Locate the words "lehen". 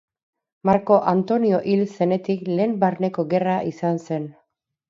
2.57-2.75